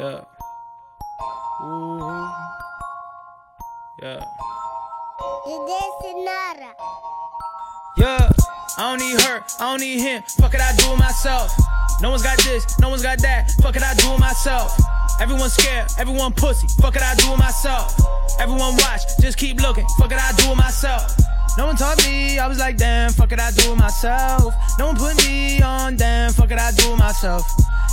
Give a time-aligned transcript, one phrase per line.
[0.00, 0.24] Yeah.
[1.62, 2.00] Ooh.
[4.00, 4.24] Yeah.
[7.98, 8.30] Yeah.
[8.78, 10.22] I don't need her, I don't need him.
[10.38, 11.52] Fuck it, I do it myself.
[12.00, 13.50] No one's got this, no one's got that.
[13.60, 14.72] Fuck it, I do it myself.
[15.20, 16.66] Everyone scared, everyone pussy.
[16.80, 17.92] Fuck it, I do it myself.
[18.40, 19.84] Everyone watch, just keep looking.
[19.98, 21.14] Fuck it, I do it myself.
[21.58, 24.54] No one taught me, I was like, damn, fuck it, I do it myself.
[24.78, 27.44] No one put me on, damn, fuck it, I do it myself.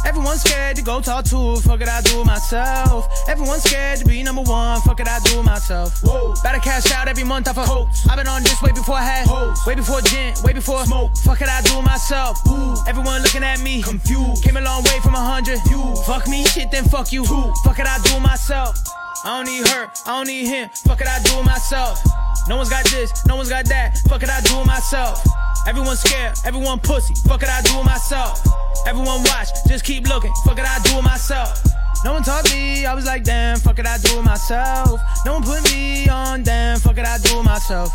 [0.06, 3.08] Everyone's scared to go talk to, fuck it, I do it myself.
[3.28, 6.02] Everyone's scared to be number one, fuck it, I do it myself.
[6.04, 6.34] Whoa.
[6.44, 8.08] Better cash out every month off a hopes.
[8.10, 9.60] I've been on this way before I had hoes.
[9.66, 11.18] Way before gin, way before smoke.
[11.18, 12.40] Fuck it, I do it myself.
[12.48, 12.76] Ooh.
[12.88, 14.44] Everyone looking at me, confused.
[14.44, 15.60] Came a long way from a hundred.
[15.70, 17.24] You fuck me, shit, then fuck you.
[17.24, 17.54] Ooh.
[17.64, 18.78] Fuck it, I do it myself.
[19.26, 20.70] I don't need her, I don't need him.
[20.70, 22.00] Fuck it, I do it myself.
[22.48, 23.98] No one's got this, no one's got that.
[24.08, 25.26] Fuck it, I do it myself.
[25.68, 27.14] Everyone's scared, everyone pussy.
[27.28, 28.40] Fuck it, I do it myself.
[28.86, 30.32] Everyone watch, just keep looking.
[30.46, 31.62] Fuck it, I do it myself.
[32.06, 35.02] No one taught me, I was like, damn, fuck it, I do it myself.
[35.26, 37.92] No one put me on, damn, fuck it, I do it myself.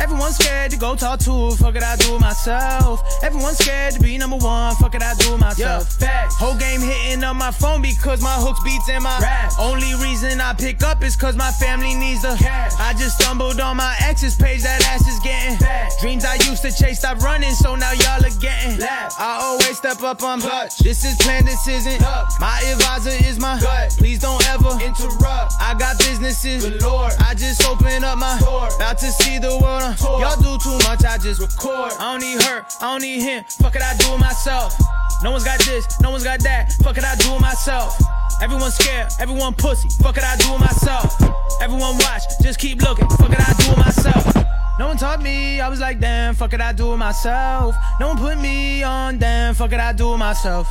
[0.00, 3.02] Everyone's scared to go talk to, fuck it, I do it myself.
[3.22, 5.96] Everyone's scared to be number one, fuck it, I do it myself.
[6.00, 9.52] Yeah, Whole game hitting on my phone because my hooks beats in my rap.
[9.58, 12.72] Only reason I pick up is cause my family needs the cash.
[12.78, 15.92] I just stumbled on my ex's page, that ass is getting fat.
[16.00, 19.14] Dreams I used to chase, stop running, so now y'all are getting laugh.
[19.18, 20.78] I always step up on clutch.
[20.78, 22.32] This is planned, this isn't luck.
[22.40, 23.90] My advisor is my gut.
[23.98, 25.54] Please don't ever interrupt.
[25.60, 27.12] I got businesses, Lord.
[27.20, 28.68] I just open up my door.
[28.76, 29.96] About to see the world on.
[30.20, 31.92] Y'all do too much, I just record.
[31.98, 33.44] I don't need her, I don't need him.
[33.60, 34.74] Fuck it, I do it myself.
[35.22, 36.72] No one's got this, no one's got that.
[36.82, 37.98] Fuck it, I do it myself.
[38.40, 39.88] Everyone's scared, everyone pussy.
[40.02, 41.14] Fuck it, I do it myself.
[41.60, 43.08] Everyone watch, just keep looking.
[43.10, 44.34] Fuck it, I do it myself.
[44.78, 47.76] No one taught me, I was like, damn, fuck it, I do it myself.
[48.00, 50.66] No one put me on, damn, fuck it, I do it myself.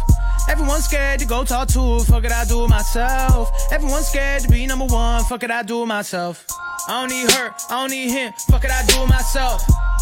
[0.49, 3.51] Everyone's scared to go talk to, fuck it, I do it myself.
[3.71, 6.45] Everyone's scared to be number one, fuck it, I do it myself.
[6.87, 9.61] I don't need her, I don't need him, fuck it, I do it myself.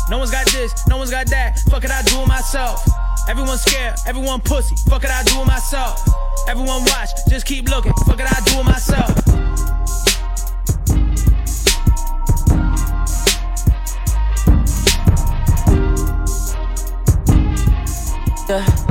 [0.09, 2.85] No one's got this, no one's got that, fuck it, I do it myself.
[3.27, 6.01] Everyone's scared, everyone pussy, fuck it, I do it myself.
[6.47, 9.15] Everyone watch, just keep looking, fuck it, I do it myself.
[18.49, 18.88] Yeah.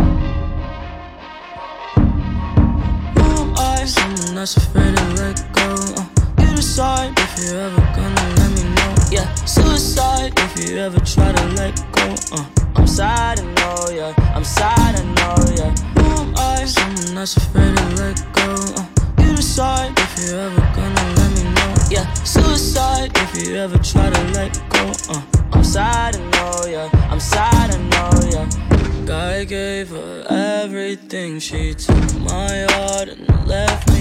[4.38, 5.75] That's afraid to let go.
[5.97, 6.06] Uh,
[6.38, 8.94] you decide if you're ever gonna let me know.
[9.10, 12.15] Yeah, suicide if you ever try to let go.
[12.31, 14.15] Uh, I'm sad, I know, yeah.
[14.37, 15.75] I'm sad, I know, yeah.
[15.99, 16.65] Who am I?
[16.66, 18.54] Someone that's afraid to let go.
[18.76, 18.87] Uh,
[19.25, 21.75] you decide if you're ever gonna let me know.
[21.91, 24.93] Yeah, suicide if you ever try to let go.
[25.10, 25.20] Uh,
[25.50, 27.09] I'm sad, I know, yeah.
[27.10, 28.69] I'm sad, I know, yeah.
[29.10, 31.41] I gave her everything.
[31.41, 33.98] She took my heart and left me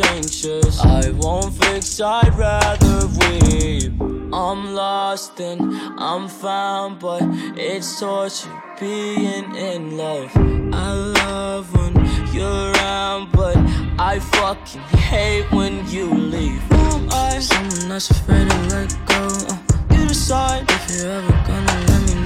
[0.00, 0.80] hearts.
[0.80, 3.92] I won't fix, I'd rather weep.
[4.32, 5.60] I'm lost and
[5.98, 7.22] I'm found, but
[7.56, 10.30] it's torture being in love.
[10.74, 11.94] I love when
[12.34, 13.56] you're around, but
[13.98, 16.60] I fucking hate when you leave.
[16.62, 17.38] Who I?
[17.38, 19.28] Someone that's afraid to let go.
[19.48, 19.58] Uh,
[19.92, 22.25] you decide if you're ever gonna let me know.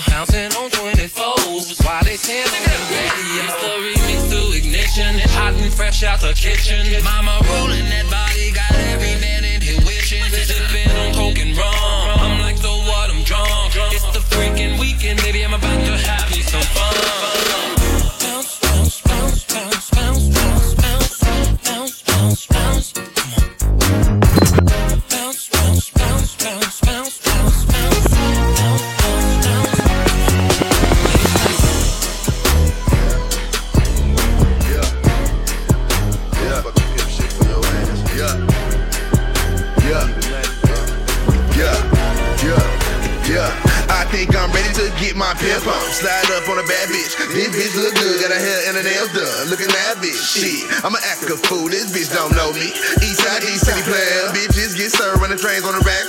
[0.00, 3.42] fro, bouncing on 24s while they stand on the radio.
[3.44, 6.86] It's the remix to ignition, hot and fresh out the kitchen.
[7.04, 10.22] Mama rolling that body, got every man in here wishing.
[10.24, 12.18] Sipping on coke and rum.
[12.20, 13.10] I'm like, so what?
[13.10, 13.74] I'm drunk.
[13.92, 15.44] It's the freaking weekend, baby.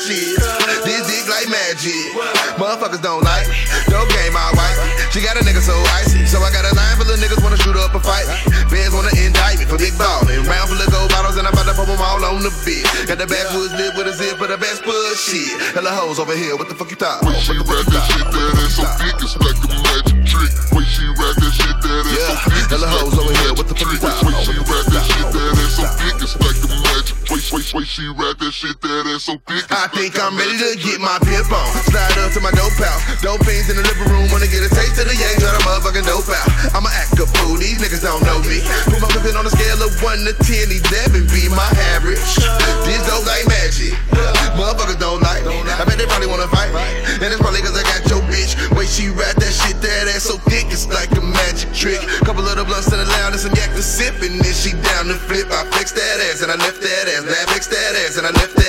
[0.06, 0.38] Shit.
[0.86, 2.14] This dick like magic.
[2.62, 3.58] Motherfuckers don't like me.
[3.90, 4.78] Dope game, my wife.
[5.10, 6.26] She got a nigga so icy.
[6.30, 8.30] So I got a line full of niggas wanna shoot up a fight.
[8.70, 10.46] Bands wanna indict me for big ballin'.
[10.46, 12.86] Round full of gold bottles and I'm about to put them all on the bitch.
[13.10, 15.50] Got the backwoods lip with a zip for the best push shit.
[15.74, 17.26] Hella hoes over here, what the fuck you thought?
[17.26, 20.54] When she rap that shit, that ass so thick, it's like a magic trick.
[20.76, 23.54] When she rap that shit, that ass so thick, it's hoes like a over here,
[23.56, 24.22] magic what the fuck you trick.
[24.22, 26.65] When she rap that shit, that ass so thick, it's like
[27.52, 27.54] a magic.
[27.54, 30.58] When, when, when she rap that shit, that ass so thick, I think I'm ready
[30.58, 31.68] to get my pimp on.
[31.90, 33.22] Slide up to my dope house.
[33.22, 35.62] Dope fiends in the living room wanna get a taste of the yang, try to
[35.66, 36.48] motherfucking dope out.
[36.74, 38.62] I'ma act a fool, these niggas don't know me.
[38.90, 42.24] Put my whipping on a scale of 1 to 10, 11 be my average.
[42.88, 43.94] This dope like magic.
[44.56, 45.62] Motherfuckers don't like me.
[45.66, 46.86] I bet they probably wanna fight me.
[47.22, 48.05] And it's probably cause I got.
[48.74, 52.02] Way she ride that shit, that ass so thick, it's like a magic trick.
[52.26, 54.74] Couple of the blunts to the loud and some yak to sip, and then she
[54.90, 55.52] down to flip.
[55.54, 57.24] I flex that ass and I left that ass.
[57.30, 58.65] I flex that ass and I left that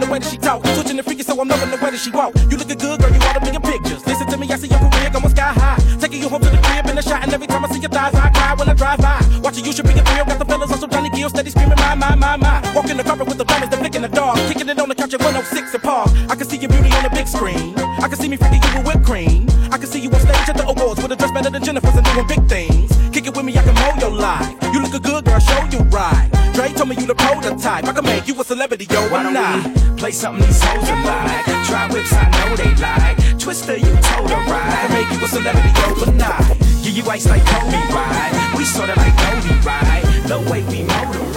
[0.00, 0.64] the way that she talk.
[0.74, 2.34] Switching the freaky, so I'm loving the way that she walk.
[2.50, 4.06] You looking good, girl, you ought to be pictures.
[4.06, 5.78] Listen to me, I see your career going sky high.
[6.00, 7.90] Taking you home to the crib in a shot, and every time I see your
[7.90, 9.20] thighs, I cry when I drive by.
[9.42, 10.24] Watching you should be a thrill.
[10.24, 12.62] Got the fellas on some Johnny Gill, steady screaming, my, my, my, my.
[12.74, 14.36] Walking the carpet with the diamonds, the flicking the dog.
[14.48, 16.10] Kicking it on the couch at 106 and Park.
[16.30, 17.74] I can see your beauty on the big screen.
[17.78, 19.46] I can see me freaking you with whipped cream.
[19.70, 21.96] I can see you on stage at the awards with a dress better than Jennifer's
[21.96, 22.90] and doing big things.
[23.12, 24.52] Kick it with me, I can mold your life.
[24.72, 26.45] You look a good girl, show you right.
[26.66, 27.84] Dre told me you the prototype.
[27.84, 31.44] I can make you a celebrity, yo, Why don't play something these hoes are like?
[31.66, 33.38] Try whips, I know they like.
[33.38, 34.88] Twister, you told her right.
[34.90, 36.58] Make you a celebrity overnight.
[36.82, 38.54] Give you ice like Kobe, right?
[38.56, 40.02] We sorta like Goldie, right?
[40.26, 41.32] The way we mold 'em,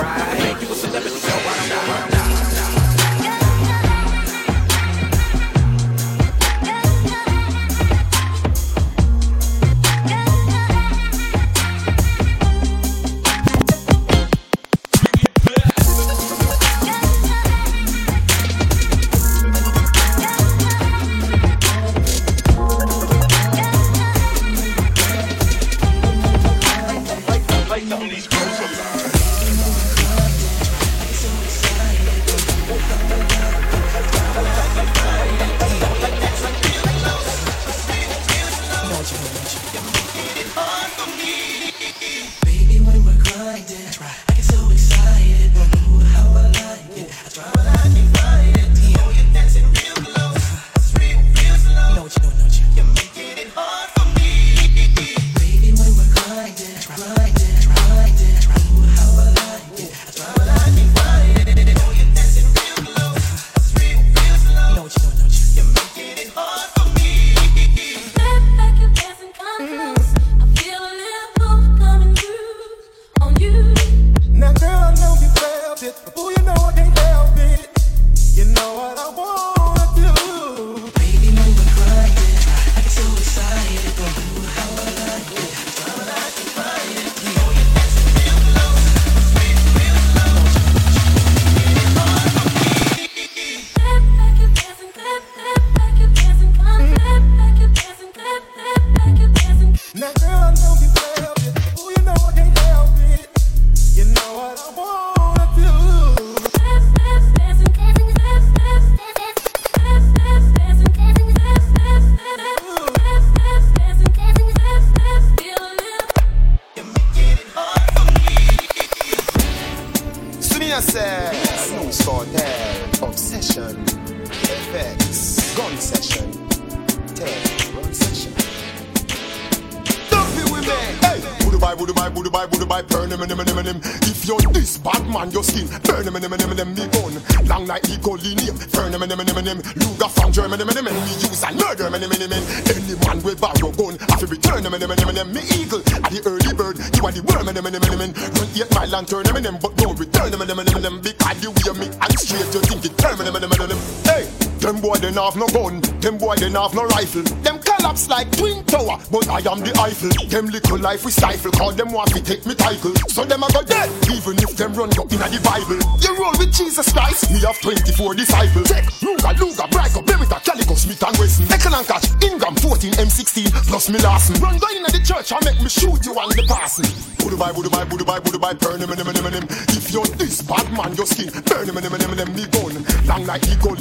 [131.60, 133.80] buy, would buy, would buy, would buy, burn him, him, him, him.
[134.08, 137.14] If you're this bad man, your skin, burn him, him, him, him, me gun.
[137.46, 139.60] Long like Nicolineum, burn him, him, him, him, him.
[139.76, 142.44] Luger from Germany, him, him, him, me use and murder him, him, him, him.
[142.72, 145.34] Any man with borrow gun, I feel return him, him, him, him, him.
[145.34, 148.12] Me eagle, at the early bird, you are the worm, him, him, him, him, him.
[148.16, 150.96] Run eight mile and turn him, him, but don't return him, him, him, him, him.
[151.04, 153.82] Because the way me and straight, you think it turn him, him, him, him, him.
[154.08, 154.24] Hey,
[154.64, 157.24] them boy they have no gun, them boy they have no rifle.
[157.44, 160.12] Them collapse like twin tower, but I am the Eiffel.
[160.28, 162.94] Them little life we stifle, cause them want to take me title.
[163.08, 165.80] So them a go dead, even if them run go in the Bible.
[166.04, 168.68] You roll with Jesus Christ, me have 24 disciples.
[168.68, 171.48] Take Luga, Luga, Braco, Berita, Calico, Smith and Wesson.
[171.50, 174.36] And Catch, Ingram, 14, M16, plus me Larson.
[174.42, 176.90] Run go in the church and make me shoot you on the passing.
[177.20, 179.46] Budu bye, budu bye, budu bye, budu bye, burn him, him, him, him, him.
[179.76, 182.74] If you're this bad man, your skin, burn him, him, him, him, him, me gun.
[183.06, 183.76] Long like Eagle,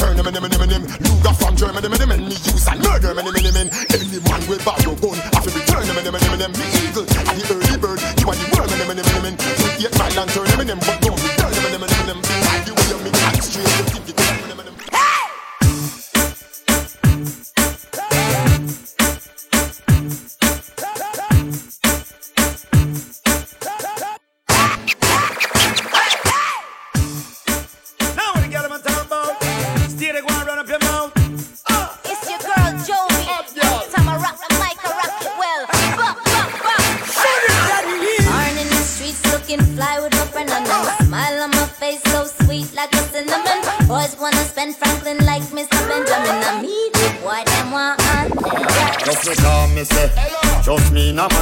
[0.00, 0.82] burn him, him, him, him, him.
[1.04, 3.68] Luga from Germany, him, him, him, me use and murder him, him, him, him, him.
[3.92, 7.06] Any man with borrow gun, I feel return him, them, him, him, him, me eagle.
[7.06, 9.36] And the early bird, you are the worm, him, him.
[9.36, 12.18] So eight mile and turn him, him, him, but don't return him, him, him, him.
[12.22, 13.85] Because the way you make hand straight,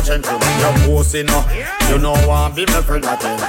[0.05, 1.45] gentleman You're pussy no
[1.89, 3.41] You know want be my friend again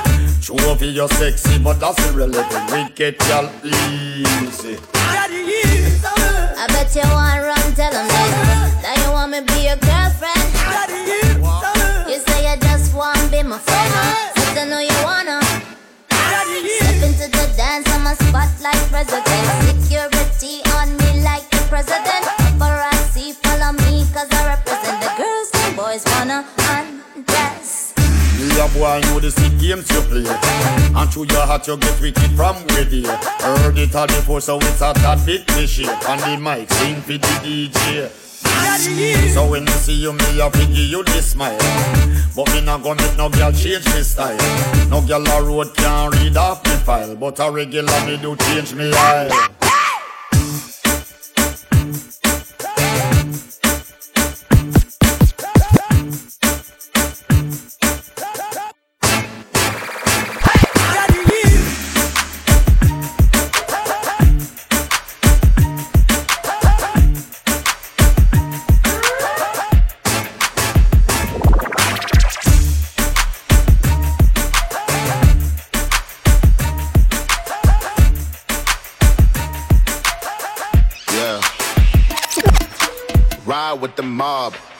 [0.42, 4.80] Show off you're sexy But that's irrelevant Wicked girl, easy
[6.58, 8.84] I bet you want run, tell them this.
[8.84, 10.50] Now you want me be your girlfriend.
[12.10, 13.94] You say you just want be my friend.
[14.36, 15.42] But I know you wanna.
[16.10, 19.46] Step into the dance, I'm a spotlight president.
[19.68, 22.26] Security on me like the president.
[22.40, 25.55] Paparazzi follow me cause I represent the girls and
[25.96, 27.94] boys wanna undress.
[28.40, 30.26] Me a boy know the sick games you play.
[30.96, 34.58] And through your heart you get wicked from with you Heard it all before so
[34.58, 38.10] it's a that me shake On the mic sing for the DJ
[39.34, 41.58] So when you see you me a give you this smile.
[42.36, 44.38] But me not gonna make no girl change me style.
[44.90, 47.16] No girl a road can read off me file.
[47.16, 49.65] But a regular me do change me style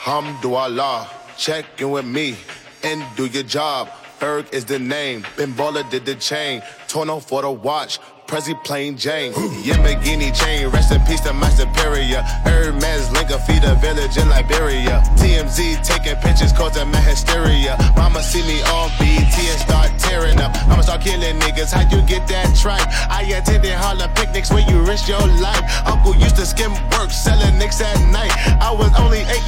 [0.06, 1.08] mob, hamdulillah.
[1.38, 2.36] Check in with me
[2.84, 3.90] and do your job.
[4.20, 5.24] Ferg is the name.
[5.38, 6.62] Baller did the chain.
[6.88, 8.00] Torno for the watch.
[8.28, 9.34] Prezi plain Jane.
[9.34, 10.70] Yamagini chain.
[10.70, 12.22] Rest in peace to my superior.
[12.22, 13.10] Hermes
[13.46, 15.02] feed a village in Liberia.
[15.18, 17.78] TMZ taking pictures causing my hysteria.
[17.96, 20.56] Mama see me on BT and start tearing up.
[20.68, 21.72] I'ma start killing niggas.
[21.72, 22.88] How you get that tripe?
[23.10, 25.64] I attended Harlem picnics where you risk your life.
[25.86, 27.98] Uncle used to skim work selling nicks at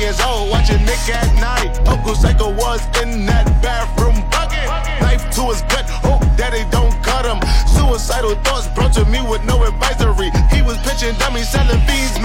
[0.08, 1.76] years old watching Nick at night.
[1.86, 4.68] Uncle Psycho was in that bathroom bucket.
[5.04, 5.84] Knife to his gut.
[6.08, 7.40] Hope daddy don't cut him.
[7.68, 10.32] Suicidal thoughts brought to me with no advisory.
[10.48, 12.16] He was pitching dummies, selling beans,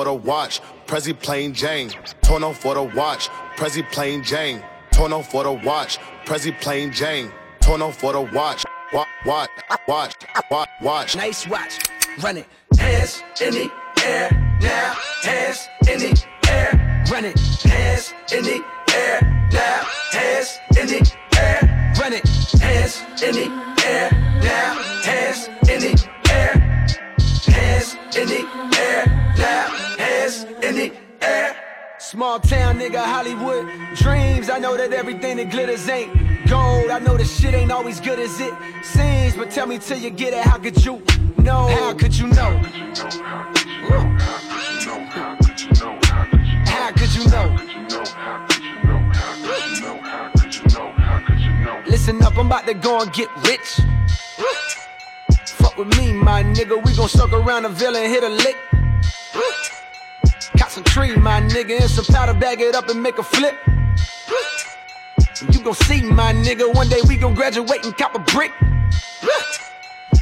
[0.00, 0.60] for the watch.
[0.86, 1.90] Prezi plain Jane.
[2.22, 3.28] Torn for the watch.
[3.56, 4.62] Prezi plain Jane.
[4.92, 5.98] Torn for the watch.
[6.24, 7.30] Prezi plain Jane.
[7.60, 8.64] Torn for the watch.
[8.94, 9.50] Watch, watch,
[9.86, 10.14] watch,
[10.50, 11.16] watch, watch.
[11.16, 11.78] Nice watch.
[12.22, 12.46] Run it.
[12.78, 13.70] Hands in the
[14.04, 14.96] air now.
[15.22, 17.04] Hands in the air.
[17.10, 17.38] Run it.
[17.62, 18.64] Hands in the
[18.94, 19.86] air now.
[20.12, 21.94] Hands in the air.
[22.00, 22.26] Run it.
[22.58, 23.46] Hands in the
[23.86, 24.10] air
[24.42, 24.82] now.
[25.04, 26.52] Hands in the air.
[27.54, 29.79] Hands in the air now.
[31.20, 31.56] Air.
[31.98, 34.48] Small town nigga, Hollywood dreams.
[34.48, 36.12] I know that everything that glitters ain't
[36.48, 36.90] gold.
[36.90, 39.36] I know the shit ain't always good as it seems.
[39.36, 41.02] But tell me till you get it, how could you
[41.38, 41.68] know?
[41.68, 42.58] How could you know?
[46.66, 47.56] How could you know?
[51.86, 53.80] Listen up, I'm about to go and get rich.
[55.46, 56.82] Fuck with me, my nigga.
[56.84, 58.56] We gon' circle around the villa and hit a lick.
[60.70, 63.58] Some tree, my nigga, and some powder, bag it up and make a flip.
[63.66, 68.52] And You gon' see, my nigga, one day we gon' graduate and cop a brick.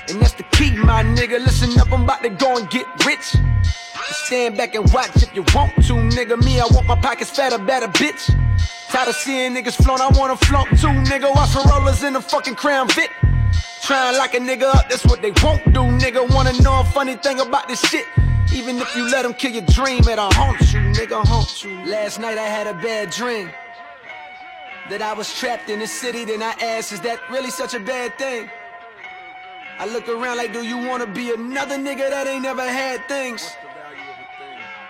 [0.08, 1.38] And that's the key, my nigga.
[1.38, 3.36] Listen up, I'm about to go and get rich.
[4.24, 6.42] Stand back and watch if you want to, nigga.
[6.42, 8.34] Me, I want my pockets fatter, better, bitch.
[8.88, 11.30] Tired of seeing niggas flaunt, I wanna flaunt too, nigga.
[11.34, 13.10] Watch for rollers in the fucking crown Vic.
[13.82, 16.26] Tryin' like a nigga up, that's what they won't do, nigga.
[16.34, 18.06] Wanna know a funny thing about this shit?
[18.52, 21.84] Even if you let them kill your dream, it'll haunt you, nigga, haunt you.
[21.84, 23.50] Last night I had a bad dream.
[24.90, 27.80] That I was trapped in a city, then I asked, is that really such a
[27.80, 28.48] bad thing?
[29.78, 33.48] I look around like, do you wanna be another nigga that ain't never had things?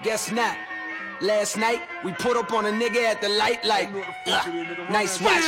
[0.03, 0.57] Guess not.
[1.21, 3.90] Last night, we put up on a nigga at the light, like,
[4.27, 4.47] uh,
[4.88, 5.42] nice watch,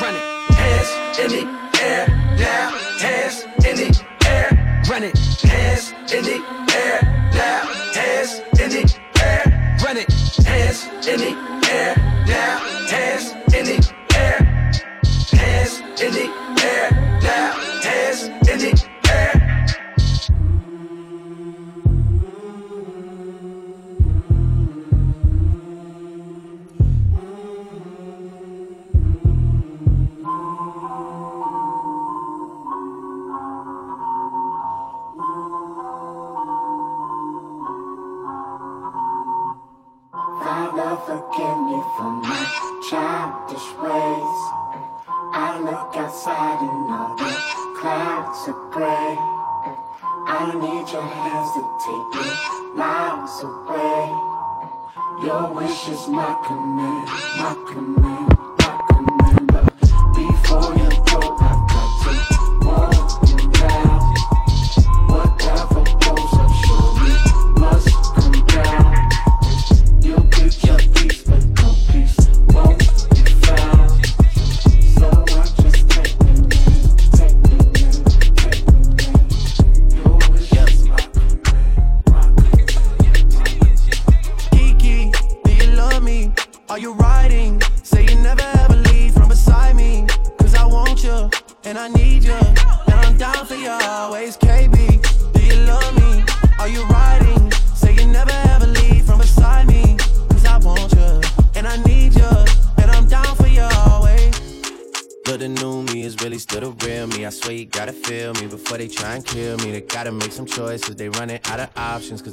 [0.00, 0.22] run it.
[0.54, 2.06] Hands in the air,
[2.38, 4.05] now, hands in the
[4.88, 5.18] run it.
[5.42, 6.38] Hands in the
[6.74, 7.00] air,
[7.34, 10.12] now, hands in the air, run it.
[10.44, 12.05] Hands in the air,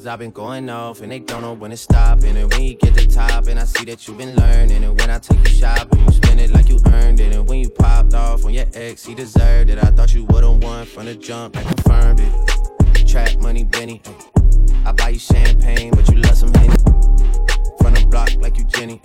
[0.04, 2.24] Cause I've been going off and they don't know when to stop.
[2.24, 4.84] And when you get the top, and I see that you've been learning.
[4.84, 7.34] And when I take you shopping, you spend it like you earned it.
[7.34, 9.82] And when you popped off on your ex, he deserved it.
[9.82, 11.56] I thought you would've won from the jump.
[11.56, 13.08] I confirmed it.
[13.08, 14.02] Trap money, Benny.
[14.86, 16.76] I buy you champagne, but you love some Henny.
[17.80, 19.00] From the block like you Jenny.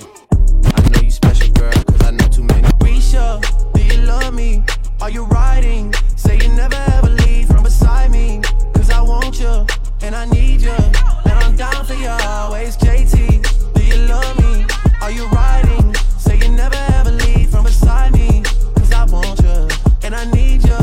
[0.65, 2.67] I know you special, girl, cause I know too many.
[2.83, 3.41] Risha,
[3.73, 4.65] do you love me?
[5.01, 5.95] Are you riding?
[6.17, 8.41] Say you never ever leave from beside me.
[8.75, 9.65] Cause I want you,
[10.03, 10.71] and I need you.
[10.71, 13.75] And I'm down for you always, JT.
[13.75, 14.67] Do you love me?
[15.01, 15.95] Are you riding?
[16.19, 18.43] Say you never ever leave from beside me.
[18.77, 19.69] Cause I want you,
[20.05, 20.79] and I need you.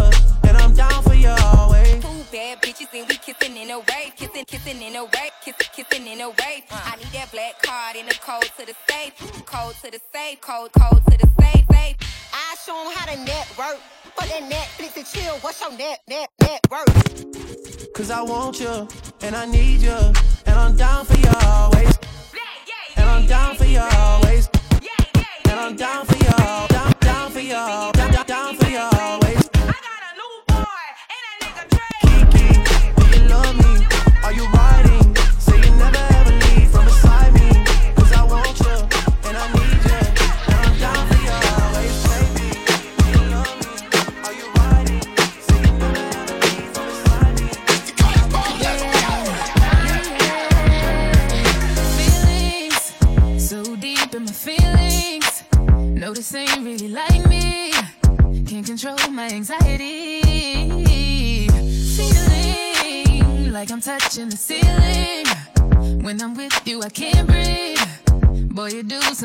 [0.48, 2.04] And I'm down for you always.
[2.04, 5.68] Two bad bitches and we kissing in a wave, kissing, kissing in a wave, kissing,
[5.74, 6.64] kissing in a wave.
[6.72, 9.14] I need that black card in the code to the safe,
[9.46, 11.95] code to the safe, code, code to the safe, safe.
[12.56, 13.80] I show 'em how to network.
[14.16, 17.94] For that Netflix and chill, what's your net, net, net worth?
[17.94, 18.88] Cause I want you,
[19.24, 19.98] and I need you,
[20.46, 21.94] and I'm down for you always.
[22.96, 24.48] And I'm down for you always.
[25.50, 27.92] And I'm down for you, down, down for you,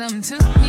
[0.09, 0.60] something too.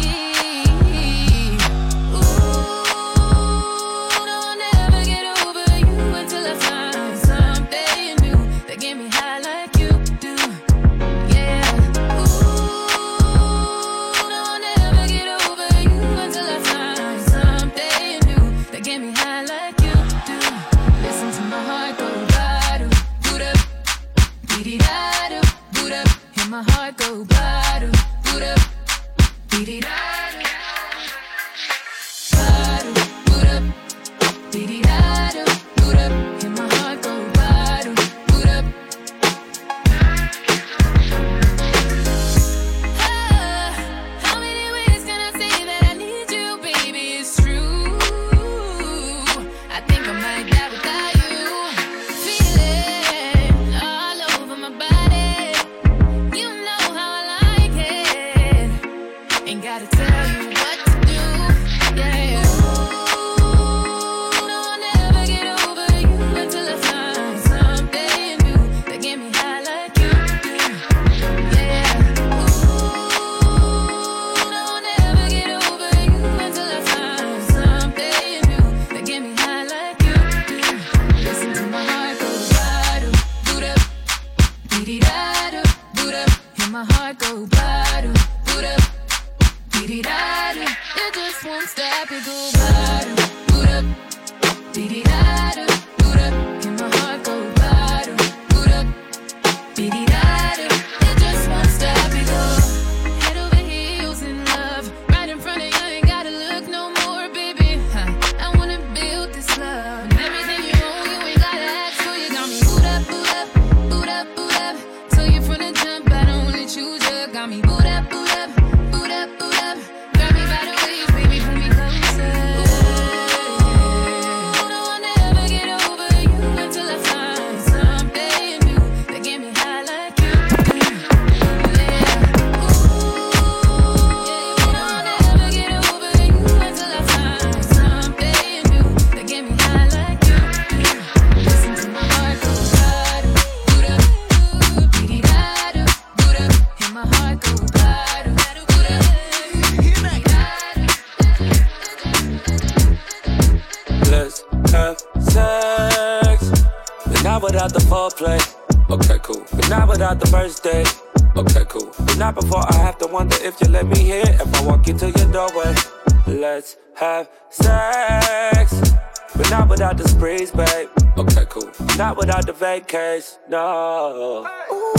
[172.63, 173.39] vacation.
[173.49, 174.47] No.
[174.71, 174.95] Ooh,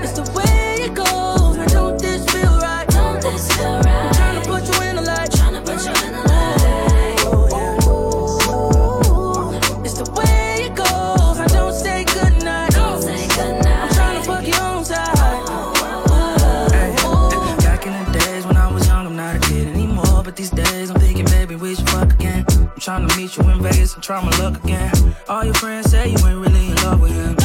[0.00, 1.56] it's the way it goes.
[1.72, 2.00] Don't
[2.30, 2.86] feel right?
[2.94, 5.34] I'm trying to put you in the light.
[7.90, 9.50] Ooh,
[9.84, 11.36] it's the way it goes.
[11.52, 12.76] Don't say goodnight.
[12.78, 13.00] I'm
[13.90, 15.12] trying to you on side.
[17.58, 20.22] Back in the days when I was young, I'm not a kid anymore.
[20.22, 22.44] But these days I'm thinking, baby, we should fuck again.
[22.48, 24.85] I'm trying to meet you in Vegas and try my luck again.
[25.28, 27.36] All your friends say you ain't really in love with him.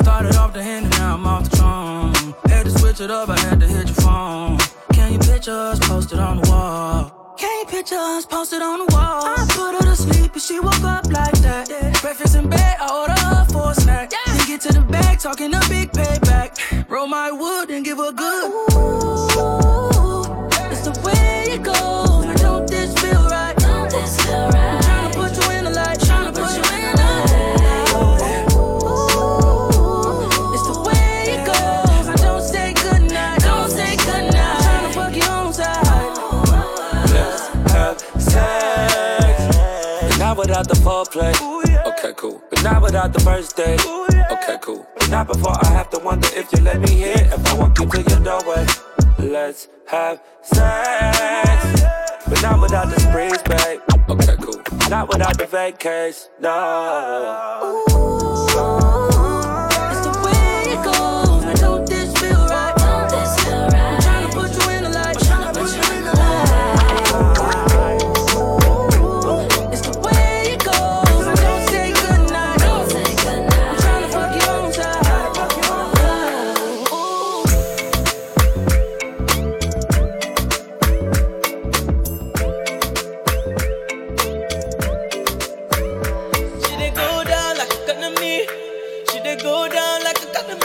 [0.00, 2.34] Started off the hand and now I'm off the throne.
[2.46, 4.56] Had to switch it up, I had to hit your phone.
[4.94, 7.34] Can you picture us posted on the wall?
[7.36, 9.26] Can you picture us posted on the wall?
[9.26, 11.68] I put her to sleep and she woke up like that.
[11.68, 11.92] Yeah.
[12.00, 14.12] Breakfast in bed, I order her for a snack.
[14.12, 14.32] Yeah.
[14.34, 16.88] Then get to the bag, talking a big payback.
[16.88, 18.72] Roll my wood and give her good.
[18.72, 18.95] Ooh.
[40.46, 41.34] without the foreplay.
[41.86, 42.40] Okay, cool.
[42.50, 43.84] But not without the first date.
[44.30, 44.86] Okay, cool.
[44.96, 47.80] But not before I have to wonder if you let me hear if I walk
[47.80, 48.64] into your doorway.
[49.18, 51.82] Let's have sex.
[52.28, 53.80] But not without the sprees, babe.
[54.08, 54.62] Okay, cool.
[54.88, 57.84] Not without the vacays, no.
[57.90, 58.85] Ooh.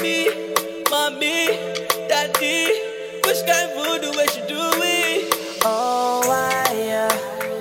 [0.01, 0.29] me,
[0.89, 1.47] mommy,
[2.09, 2.71] daddy.
[3.25, 5.29] Which kind of voodoo what do doing?
[5.63, 7.09] Oh, wire,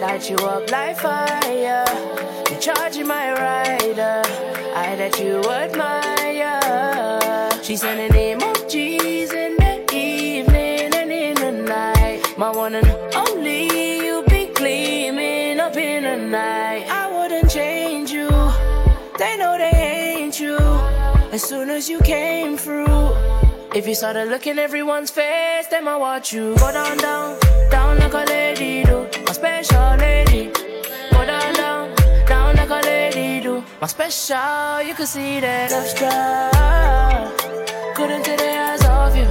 [0.01, 1.85] light you up like fire.
[2.51, 4.23] You charging my rider,
[4.75, 6.61] I that you admire.
[7.63, 8.30] She's sending it.
[21.81, 23.15] As you came through.
[23.75, 27.39] If you started looking everyone's face, then I watch you go down, down,
[27.71, 29.09] down like a lady do.
[29.25, 30.53] My special lady.
[31.11, 31.95] Go down, down,
[32.27, 33.65] down like a lady do.
[33.81, 37.39] My special, you could see that love struck.
[37.97, 39.25] Couldn't take the eyes off you.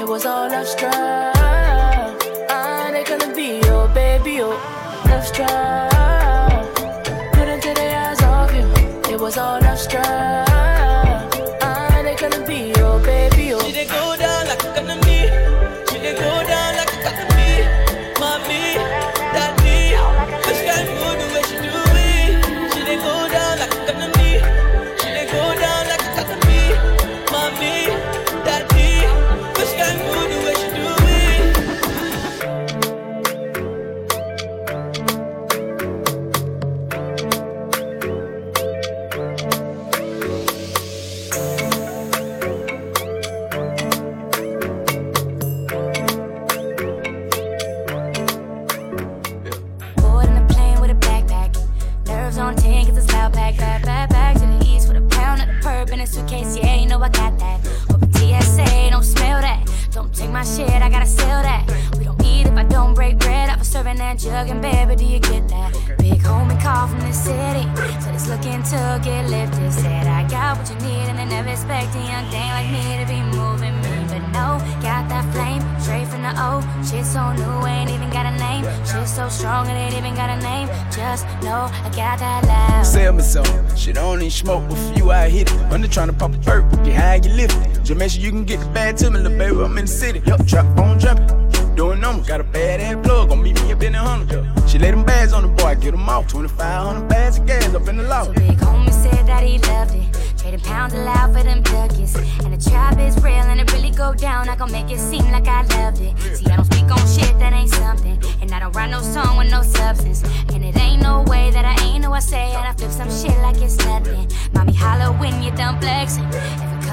[0.00, 0.94] It was all love struck.
[0.94, 4.54] Ah, and it couldn't be your baby, oh,
[5.10, 5.50] love struck.
[7.34, 8.64] Couldn't take the eyes off you.
[9.12, 10.45] It was all love struck.
[64.66, 65.72] That jug in bed, but do you get that?
[65.98, 67.66] Big homie call from the city.
[68.00, 69.72] Said it's looking to get lifted.
[69.72, 72.98] Said I got what you need and I never expect a young thing like me
[73.00, 73.96] to be moving me.
[74.08, 76.60] But no, got that flame straight from the O.
[76.88, 78.64] Shit so new, ain't even got a name.
[78.86, 80.68] Shit so strong, it ain't even got a name.
[80.90, 82.86] Just know I got that loud.
[82.86, 83.44] Sell me some.
[83.76, 85.58] Shit, I don't even smoke with you, I hit it.
[85.72, 87.84] I'm just trying to pop a perk, get high, get lifted.
[87.84, 89.60] Just make sure you can get the bag to me, little baby.
[89.62, 90.22] I'm in the city.
[90.26, 91.45] Yup, trap on jumping.
[91.76, 94.46] Doing numbers, got a bad ass plug, gon' meet me up in the hundred.
[94.66, 96.26] She lay them bags on the boy, get them off.
[96.26, 98.28] 2,500 bags of gas up in the loft.
[98.28, 100.38] So Big homie said that he loved it.
[100.38, 102.16] Trading pounds allowed for them duckies.
[102.42, 104.48] And the trap is real and it really go down.
[104.48, 106.18] I gon' make it seem like I loved it.
[106.38, 108.22] See, I don't speak on shit that ain't something.
[108.40, 110.22] And I don't write no song with no substance.
[110.54, 112.54] And it ain't no way that I ain't know I say.
[112.54, 114.30] And I flip some shit like it's nothing.
[114.54, 116.24] Mommy holler when you done flexing.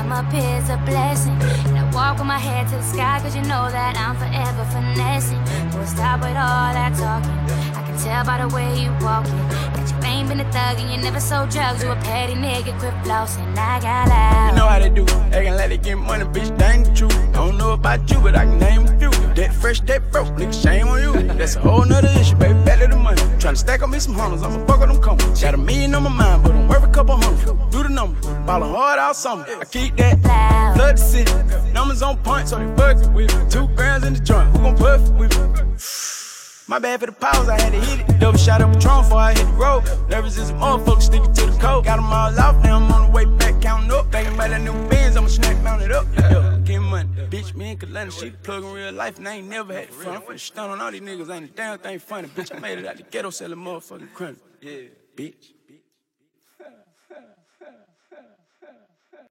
[0.04, 1.32] Come up a blessing.
[1.66, 4.66] And I walk with my head to the sky cause you know that I'm forever
[4.66, 5.39] finessing.
[5.72, 7.62] Boy, stop with all that talking.
[7.94, 9.38] Can tell by the way you walking.
[9.74, 11.84] That you ain't been a thug and you never sold drugs.
[11.84, 13.56] You a petty nigga, quit flossing.
[13.56, 14.50] I got loud.
[14.50, 15.06] You know how they do.
[15.32, 17.34] Acting let it get money, bitch, that ain't the truth.
[17.34, 19.12] Don't know about you, but I can name a few.
[19.36, 21.14] That fresh, that broke, nigga, shame on you.
[21.34, 23.22] That's a whole nother issue, baby, better than money.
[23.38, 25.42] Tryna stack up me some hunters, I'ma fuck up them comers.
[25.42, 27.70] Got a million on my mind, but I'm worth a couple hundred.
[27.70, 29.46] Do the number, ballin' hard all summer.
[29.48, 30.20] I keep that
[30.76, 31.32] flood the city.
[31.74, 33.50] Numbers on point, so they fuck with me.
[33.50, 36.12] Two grams in the joint, who gon' puff with me?
[36.65, 38.19] My bad for the pause, I had to hit it.
[38.19, 39.84] Double shot up Patron before I hit the road.
[40.10, 41.84] Nervous as a motherfucker, sticking to the code.
[41.84, 44.10] Got them all off, now I'm on the way back, counting up.
[44.12, 46.06] Thinking about that new Benz, I'ma snack mount it up.
[46.17, 47.10] Yeah, get money.
[47.30, 50.15] Bitch, me and Kalana, she plug in real life, and I ain't never had fun.
[50.15, 52.30] I'm finna stun on all these niggas, ain't a damn thing funny.
[52.30, 54.39] Bitch, I made it out the ghetto selling motherfucking crunch.
[54.62, 54.84] Yeah,
[55.17, 55.52] bitch.